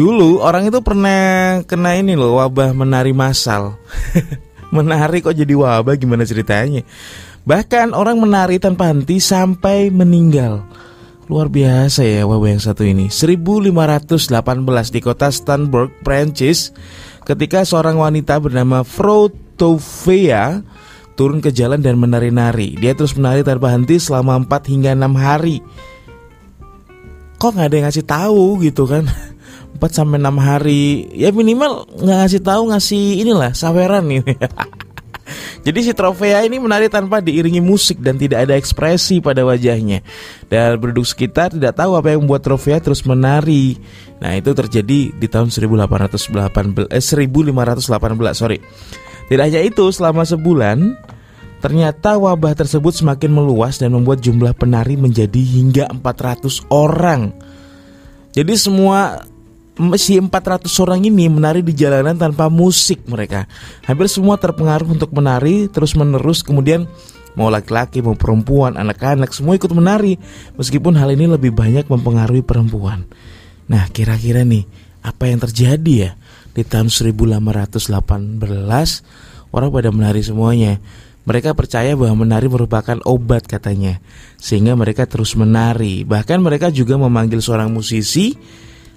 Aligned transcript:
Dulu 0.00 0.40
orang 0.40 0.72
itu 0.72 0.80
pernah 0.80 1.60
kena 1.68 2.00
ini 2.00 2.16
loh 2.16 2.40
wabah 2.40 2.72
menari 2.72 3.12
massal. 3.12 3.76
menari 4.74 5.20
kok 5.20 5.36
jadi 5.36 5.52
wabah 5.52 5.92
gimana 6.00 6.24
ceritanya? 6.24 6.80
Bahkan 7.44 7.92
orang 7.92 8.16
menari 8.16 8.56
tanpa 8.56 8.88
henti 8.88 9.20
sampai 9.20 9.92
meninggal. 9.92 10.64
Luar 11.28 11.52
biasa 11.52 12.00
ya 12.00 12.24
wabah 12.24 12.48
yang 12.48 12.64
satu 12.64 12.80
ini 12.88 13.12
1518 13.12 14.32
di 14.88 15.00
kota 15.04 15.28
Stanburg, 15.28 15.92
Prancis 16.00 16.72
Ketika 17.30 17.62
seorang 17.68 18.00
wanita 18.00 18.40
bernama 18.40 18.80
Frotovea 18.82 20.64
turun 21.14 21.44
ke 21.44 21.52
jalan 21.52 21.84
dan 21.84 22.00
menari-nari. 22.00 22.74
Dia 22.80 22.96
terus 22.96 23.12
menari 23.14 23.44
tanpa 23.44 23.70
henti 23.70 24.00
selama 24.00 24.40
4 24.48 24.72
hingga 24.72 24.90
6 24.96 25.14
hari. 25.20 25.60
Kok 27.36 27.52
nggak 27.52 27.68
ada 27.68 27.76
yang 27.76 27.86
ngasih 27.86 28.06
tahu 28.08 28.64
gitu 28.64 28.88
kan? 28.88 29.04
4 29.80 29.88
sampai 29.88 30.20
6 30.20 30.36
hari. 30.36 31.08
Ya 31.16 31.32
minimal 31.32 31.88
nggak 31.88 32.18
ngasih 32.20 32.40
tahu 32.44 32.62
ngasih 32.68 33.24
inilah 33.24 33.56
saweran 33.56 34.04
ini. 34.12 34.36
Jadi 35.64 35.78
si 35.84 35.92
Trofea 35.92 36.42
ini 36.44 36.56
menari 36.56 36.88
tanpa 36.88 37.20
diiringi 37.20 37.60
musik 37.60 38.00
dan 38.00 38.16
tidak 38.16 38.48
ada 38.48 38.54
ekspresi 38.56 39.20
pada 39.20 39.44
wajahnya. 39.44 40.04
Dan 40.48 40.80
penduduk 40.80 41.06
sekitar 41.06 41.52
tidak 41.54 41.76
tahu 41.76 41.96
apa 41.96 42.12
yang 42.12 42.24
membuat 42.24 42.44
Trofea 42.44 42.80
terus 42.80 43.04
menari. 43.04 43.76
Nah 44.20 44.36
itu 44.36 44.52
terjadi 44.52 45.12
di 45.12 45.26
tahun 45.28 45.48
1818, 45.48 46.88
eh, 46.92 47.00
1518 47.00 48.36
sorry. 48.36 48.58
Tidak 49.30 49.44
hanya 49.46 49.62
itu, 49.62 49.86
selama 49.94 50.26
sebulan 50.26 50.98
ternyata 51.60 52.16
wabah 52.16 52.56
tersebut 52.56 52.96
semakin 52.96 53.30
meluas 53.30 53.76
dan 53.76 53.92
membuat 53.92 54.24
jumlah 54.24 54.56
penari 54.56 54.96
menjadi 54.96 55.38
hingga 55.38 55.92
400 55.92 56.64
orang. 56.72 57.30
Jadi 58.32 58.54
semua 58.56 59.29
si 59.96 60.20
400 60.20 60.68
orang 60.84 61.00
ini 61.08 61.32
menari 61.32 61.64
di 61.64 61.72
jalanan 61.72 62.18
tanpa 62.18 62.52
musik 62.52 63.04
mereka. 63.08 63.48
Hampir 63.88 64.06
semua 64.12 64.36
terpengaruh 64.36 64.92
untuk 64.92 65.10
menari 65.16 65.66
terus 65.72 65.96
menerus 65.96 66.44
kemudian 66.44 66.84
mau 67.38 67.48
laki-laki 67.48 68.02
mau 68.04 68.18
perempuan, 68.18 68.76
anak-anak 68.76 69.32
semua 69.32 69.56
ikut 69.56 69.70
menari 69.72 70.20
meskipun 70.58 70.98
hal 70.98 71.14
ini 71.14 71.30
lebih 71.30 71.54
banyak 71.54 71.88
mempengaruhi 71.88 72.44
perempuan. 72.44 73.08
Nah, 73.70 73.86
kira-kira 73.88 74.42
nih 74.42 74.66
apa 75.00 75.30
yang 75.30 75.40
terjadi 75.40 75.94
ya? 75.96 76.12
di 76.50 76.66
tahun 76.66 76.90
1818 76.90 78.42
orang 79.54 79.70
pada 79.70 79.88
menari 79.94 80.22
semuanya. 80.22 80.82
Mereka 81.20 81.52
percaya 81.52 81.92
bahwa 81.94 82.24
menari 82.24 82.48
merupakan 82.48 82.96
obat 83.04 83.44
katanya, 83.44 84.00
sehingga 84.40 84.72
mereka 84.72 85.04
terus 85.04 85.36
menari. 85.36 86.02
Bahkan 86.02 86.40
mereka 86.40 86.72
juga 86.72 86.96
memanggil 86.96 87.44
seorang 87.44 87.68
musisi. 87.70 88.34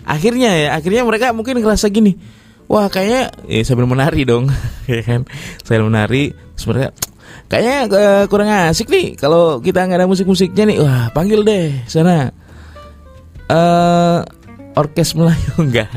Akhirnya 0.03 0.51
ya, 0.51 0.69
akhirnya 0.75 1.03
mereka 1.07 1.31
mungkin 1.31 1.59
ngerasa 1.63 1.87
gini, 1.87 2.19
wah 2.67 2.91
kayaknya 2.91 3.31
ya 3.47 3.61
sambil 3.63 3.87
menari 3.87 4.27
dong, 4.27 4.51
ya 4.91 5.01
kan? 5.03 5.23
Saya 5.63 5.83
menari, 5.83 6.35
sebenarnya 6.59 6.91
kayaknya 7.47 7.77
uh, 7.91 8.23
kurang 8.31 8.49
asik 8.49 8.89
nih 8.89 9.15
kalau 9.19 9.59
kita 9.59 9.83
nggak 9.83 9.99
ada 10.03 10.09
musik-musiknya 10.09 10.63
nih. 10.69 10.77
Wah 10.83 11.07
panggil 11.15 11.43
deh 11.43 11.87
sana. 11.87 12.31
Uh, 13.47 14.23
orkes 14.73 15.13
Melayu 15.13 15.51
enggak 15.67 15.91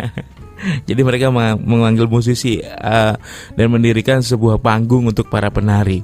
Jadi 0.85 1.01
mereka 1.05 1.31
memanggil 1.31 2.09
musisi 2.09 2.59
uh, 2.65 3.15
dan 3.55 3.67
mendirikan 3.69 4.25
sebuah 4.25 4.59
panggung 4.59 5.05
untuk 5.05 5.29
para 5.29 5.53
penari. 5.53 6.01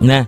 Nah, 0.00 0.24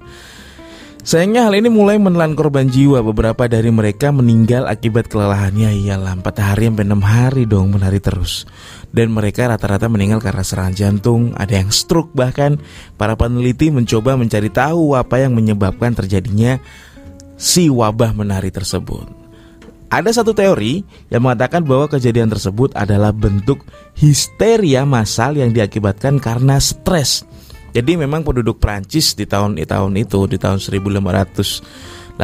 sayangnya 1.09 1.49
hal 1.49 1.57
ini 1.57 1.73
mulai 1.73 1.97
menelan 1.97 2.37
korban 2.37 2.69
jiwa. 2.69 3.01
Beberapa 3.01 3.49
dari 3.49 3.73
mereka 3.73 4.13
meninggal 4.13 4.69
akibat 4.69 5.09
kelelahannya. 5.09 5.73
Iyalah, 5.73 6.21
4 6.21 6.37
hari 6.37 6.69
sampai 6.69 6.85
6 6.85 7.01
hari 7.01 7.43
dong 7.49 7.73
menari 7.73 7.97
terus. 7.97 8.45
Dan 8.93 9.17
mereka 9.17 9.49
rata-rata 9.49 9.89
meninggal 9.89 10.21
karena 10.21 10.45
serangan 10.45 10.77
jantung, 10.77 11.33
ada 11.33 11.65
yang 11.65 11.73
stroke 11.73 12.13
bahkan. 12.13 12.61
Para 13.01 13.17
peneliti 13.17 13.73
mencoba 13.73 14.21
mencari 14.21 14.53
tahu 14.53 14.93
apa 14.93 15.25
yang 15.25 15.33
menyebabkan 15.33 15.97
terjadinya 15.97 16.61
si 17.41 17.73
wabah 17.73 18.13
menari 18.13 18.53
tersebut. 18.53 19.09
Ada 19.89 20.21
satu 20.21 20.37
teori 20.37 20.85
yang 21.09 21.25
mengatakan 21.25 21.65
bahwa 21.65 21.89
kejadian 21.89 22.29
tersebut 22.29 22.77
adalah 22.77 23.09
bentuk 23.09 23.65
histeria 23.97 24.85
massal 24.85 25.33
yang 25.41 25.57
diakibatkan 25.57 26.21
karena 26.21 26.61
stres. 26.61 27.25
Jadi 27.75 28.01
memang 28.01 28.25
penduduk 28.25 28.57
Prancis 28.59 29.13
di 29.13 29.29
tahun 29.29 29.61
di 29.61 29.69
tahun 29.69 29.93
itu 30.01 30.25
di 30.25 30.41
tahun 30.41 30.59
1518 30.59 32.19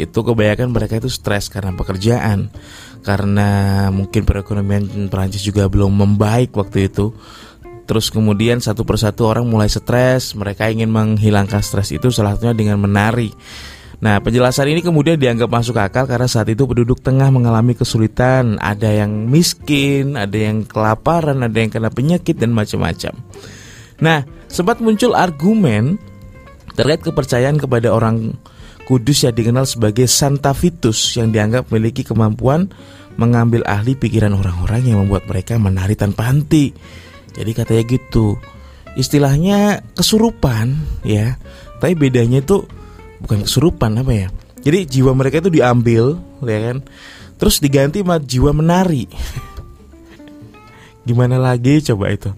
itu 0.00 0.18
kebanyakan 0.24 0.68
mereka 0.72 0.96
itu 1.02 1.10
stres 1.10 1.52
karena 1.52 1.74
pekerjaan, 1.76 2.48
karena 3.04 3.48
mungkin 3.92 4.24
perekonomian 4.24 5.10
Prancis 5.12 5.44
juga 5.44 5.68
belum 5.68 5.92
membaik 5.92 6.54
waktu 6.56 6.88
itu. 6.88 7.12
Terus 7.84 8.08
kemudian 8.08 8.64
satu 8.64 8.80
persatu 8.88 9.28
orang 9.28 9.44
mulai 9.44 9.68
stres, 9.68 10.32
mereka 10.32 10.72
ingin 10.72 10.88
menghilangkan 10.88 11.60
stres 11.60 11.92
itu 11.92 12.08
salah 12.08 12.32
satunya 12.32 12.56
dengan 12.56 12.80
menari. 12.80 13.28
Nah, 14.00 14.20
penjelasan 14.20 14.72
ini 14.72 14.80
kemudian 14.80 15.20
dianggap 15.20 15.48
masuk 15.52 15.76
akal 15.76 16.08
karena 16.08 16.28
saat 16.28 16.48
itu 16.48 16.64
penduduk 16.64 17.04
tengah 17.04 17.28
mengalami 17.28 17.76
kesulitan, 17.76 18.56
ada 18.56 18.88
yang 18.88 19.28
miskin, 19.28 20.16
ada 20.16 20.32
yang 20.32 20.64
kelaparan, 20.64 21.40
ada 21.44 21.56
yang 21.56 21.68
kena 21.68 21.92
penyakit 21.92 22.40
dan 22.40 22.56
macam-macam. 22.56 23.12
Nah, 24.00 24.24
sempat 24.54 24.78
muncul 24.78 25.18
argumen 25.18 25.98
terkait 26.78 27.02
kepercayaan 27.02 27.58
kepada 27.58 27.90
orang 27.90 28.38
kudus 28.86 29.26
yang 29.26 29.34
dikenal 29.34 29.66
sebagai 29.66 30.06
Santa 30.06 30.54
Vitus 30.54 31.18
yang 31.18 31.34
dianggap 31.34 31.66
memiliki 31.74 32.06
kemampuan 32.06 32.70
mengambil 33.18 33.66
ahli 33.66 33.98
pikiran 33.98 34.34
orang-orang 34.38 34.86
yang 34.86 35.02
membuat 35.02 35.26
mereka 35.26 35.58
menari 35.58 35.98
tanpa 35.98 36.30
henti. 36.30 36.70
Jadi 37.34 37.50
katanya 37.50 37.82
gitu. 37.90 38.38
Istilahnya 38.94 39.82
kesurupan 39.98 40.78
ya. 41.02 41.34
Tapi 41.82 41.98
bedanya 41.98 42.38
itu 42.38 42.62
bukan 43.24 43.48
kesurupan 43.48 44.04
apa 44.04 44.12
ya 44.12 44.28
jadi 44.60 44.84
jiwa 44.84 45.16
mereka 45.16 45.40
itu 45.40 45.48
diambil 45.48 46.20
ya 46.44 46.60
kan 46.72 46.84
terus 47.40 47.56
diganti 47.56 48.04
sama 48.04 48.20
jiwa 48.20 48.52
menari 48.52 49.08
gimana 51.08 51.40
lagi 51.40 51.80
coba 51.80 52.12
itu 52.12 52.28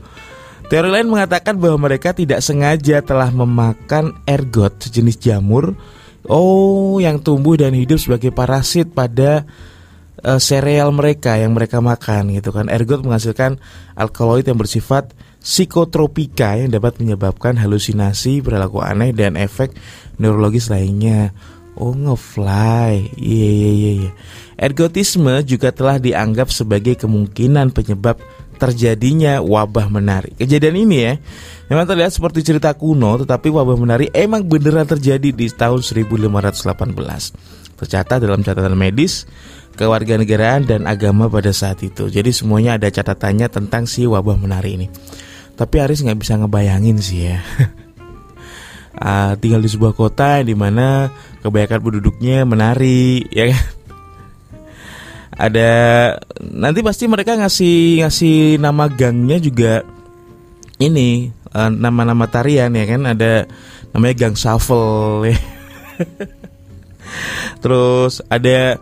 teori 0.67 0.89
lain 0.91 1.09
mengatakan 1.11 1.57
bahwa 1.57 1.87
mereka 1.91 2.13
tidak 2.13 2.43
sengaja 2.43 3.03
telah 3.03 3.31
memakan 3.31 4.17
ergot 4.27 4.77
sejenis 4.83 5.17
jamur 5.19 5.79
oh 6.27 6.99
yang 6.99 7.23
tumbuh 7.23 7.55
dan 7.55 7.73
hidup 7.73 8.03
sebagai 8.03 8.35
parasit 8.35 8.91
pada 8.91 9.47
uh, 10.27 10.41
sereal 10.43 10.91
mereka 10.91 11.39
yang 11.39 11.55
mereka 11.55 11.79
makan 11.79 12.35
gitu 12.35 12.51
kan 12.51 12.67
ergot 12.67 13.07
menghasilkan 13.07 13.63
alkaloid 13.95 14.47
yang 14.47 14.59
bersifat 14.59 15.15
psikotropika 15.47 16.59
yang 16.59 16.75
dapat 16.75 16.99
menyebabkan 16.99 17.55
halusinasi, 17.55 18.43
perilaku 18.43 18.83
aneh 18.83 19.15
dan 19.15 19.39
efek 19.39 19.71
neurologis 20.19 20.67
lainnya. 20.67 21.31
Oh 21.79 21.95
ngefly, 21.95 23.15
iya 23.15 23.49
iya 23.53 23.71
iya. 23.71 23.91
iya. 24.03 24.11
Ergotisme 24.59 25.45
juga 25.47 25.71
telah 25.71 26.03
dianggap 26.03 26.51
sebagai 26.51 26.99
kemungkinan 26.99 27.71
penyebab 27.71 28.19
terjadinya 28.57 29.45
wabah 29.45 29.93
menari. 29.93 30.33
Kejadian 30.35 30.77
ini 30.89 30.97
ya, 31.05 31.15
memang 31.69 31.85
terlihat 31.85 32.13
seperti 32.13 32.43
cerita 32.43 32.73
kuno, 32.73 33.21
tetapi 33.23 33.53
wabah 33.53 33.77
menari 33.77 34.09
emang 34.17 34.45
beneran 34.49 34.89
terjadi 34.89 35.31
di 35.31 35.47
tahun 35.53 35.85
1518. 35.85 37.77
Tercatat 37.77 38.19
dalam 38.25 38.41
catatan 38.41 38.73
medis, 38.73 39.29
kewarganegaraan 39.77 40.65
dan 40.65 40.81
agama 40.89 41.29
pada 41.29 41.53
saat 41.53 41.85
itu. 41.85 42.09
Jadi 42.09 42.33
semuanya 42.33 42.81
ada 42.81 42.89
catatannya 42.89 43.47
tentang 43.53 43.85
si 43.85 44.09
wabah 44.09 44.41
menari 44.41 44.81
ini. 44.81 44.87
Tapi 45.57 45.77
Aris 45.81 46.05
nggak 46.05 46.21
bisa 46.21 46.41
ngebayangin 46.41 46.97
sih 47.01 47.33
ya. 47.33 47.41
uh, 49.01 49.33
tinggal 49.41 49.61
di 49.61 49.69
sebuah 49.69 49.93
kota 49.93 50.41
di 50.41 50.57
mana 50.57 51.13
kebanyakan 51.45 51.81
penduduknya 51.81 52.49
menari, 52.49 53.25
ya 53.29 53.53
kan? 53.53 53.76
Ada 55.35 55.71
nanti 56.41 56.81
pasti 56.87 57.11
mereka 57.11 57.35
ngasih 57.35 58.07
ngasih 58.07 58.63
nama 58.63 58.87
gangnya 58.87 59.43
juga 59.43 59.83
ini 60.79 61.35
nama 61.57 61.73
nama-nama 61.73 62.27
tarian 62.29 62.73
ya 62.73 62.85
kan? 62.85 63.03
Ada 63.09 63.49
namanya 63.97 64.15
gang 64.15 64.37
shuffle 64.37 65.25
ya. 65.27 65.39
Terus 67.63 68.21
ada 68.29 68.77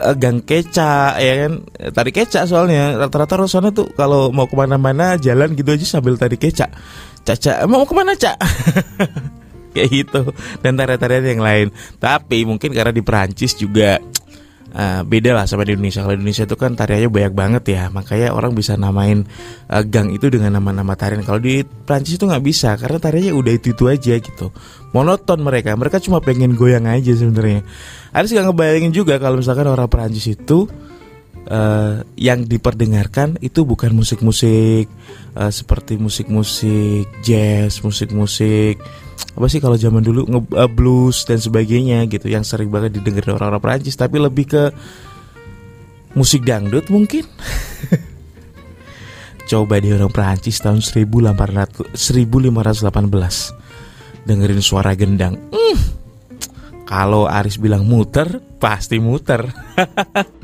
uh, 0.00 0.14
gang 0.16 0.44
keca 0.44 1.16
ya 1.16 1.34
kan? 1.46 1.52
Tari 1.92 2.10
keca 2.12 2.44
soalnya 2.44 2.96
rata-rata 3.00 3.40
rosona 3.40 3.72
tuh 3.72 3.92
kalau 3.96 4.28
mau 4.32 4.44
ke 4.48 4.56
mana-mana 4.56 5.16
jalan 5.16 5.56
gitu 5.56 5.72
aja 5.72 5.86
sambil 5.98 6.20
tari 6.20 6.36
keca. 6.36 6.68
Caca 7.24 7.64
mau 7.68 7.84
ke 7.84 7.94
mana 7.96 8.16
cak? 8.16 8.36
Kayak 9.76 9.88
gitu. 9.92 10.22
Dan 10.60 10.74
tarian-tarian 10.74 11.24
yang 11.38 11.42
lain. 11.44 11.66
Tapi 12.02 12.42
mungkin 12.42 12.74
karena 12.74 12.90
di 12.90 13.06
Perancis 13.06 13.54
juga 13.54 14.02
uh, 14.74 15.02
beda 15.06 15.34
lah 15.34 15.44
sama 15.46 15.66
di 15.66 15.74
Indonesia. 15.74 16.02
Kalau 16.02 16.16
Indonesia 16.16 16.44
itu 16.46 16.56
kan 16.58 16.74
tariannya 16.74 17.10
banyak 17.10 17.34
banget 17.34 17.64
ya. 17.70 17.82
Makanya 17.90 18.34
orang 18.34 18.52
bisa 18.54 18.74
namain 18.74 19.26
uh, 19.70 19.82
gang 19.84 20.10
itu 20.14 20.30
dengan 20.30 20.58
nama-nama 20.58 20.94
tarian. 20.94 21.22
Kalau 21.22 21.38
di 21.42 21.62
Perancis 21.62 22.18
itu 22.18 22.24
nggak 22.26 22.44
bisa 22.44 22.74
karena 22.78 22.98
tariannya 22.98 23.34
udah 23.34 23.52
itu 23.54 23.74
itu 23.74 23.84
aja 23.86 24.14
gitu. 24.18 24.54
Monoton 24.90 25.38
mereka. 25.42 25.74
Mereka 25.74 26.02
cuma 26.02 26.18
pengen 26.18 26.58
goyang 26.58 26.86
aja 26.90 27.14
sebenarnya. 27.14 27.62
Ada 28.10 28.26
sih 28.26 28.36
ngebayangin 28.38 28.90
juga 28.90 29.22
kalau 29.22 29.38
misalkan 29.38 29.70
orang 29.70 29.86
Perancis 29.86 30.26
itu 30.26 30.66
uh, 31.48 32.04
yang 32.18 32.44
diperdengarkan 32.44 33.40
itu 33.40 33.64
bukan 33.64 33.96
musik-musik 33.96 34.90
uh, 35.38 35.48
seperti 35.48 35.96
musik-musik 35.96 37.08
jazz, 37.24 37.80
musik-musik 37.80 38.76
apa 39.30 39.46
sih 39.46 39.62
kalau 39.62 39.78
zaman 39.78 40.02
dulu 40.02 40.26
nge 40.26 40.40
uh, 40.56 40.68
blues 40.68 41.24
dan 41.28 41.38
sebagainya 41.38 42.04
gitu 42.10 42.28
yang 42.28 42.42
sering 42.42 42.70
banget 42.72 42.98
didengar 42.98 43.30
orang-orang 43.36 43.62
Prancis 43.62 43.96
tapi 43.96 44.18
lebih 44.18 44.46
ke 44.50 44.72
musik 46.18 46.42
dangdut 46.42 46.90
mungkin. 46.90 47.22
Coba 49.50 49.82
di 49.82 49.90
orang 49.90 50.14
Prancis 50.14 50.62
tahun 50.62 50.78
1800, 50.78 51.90
1518 51.94 53.60
dengerin 54.26 54.62
suara 54.62 54.94
gendang. 54.94 55.34
Mm. 55.50 55.78
Kalau 56.86 57.26
Aris 57.30 57.58
bilang 57.58 57.86
muter, 57.86 58.42
pasti 58.58 58.98
muter. 58.98 59.46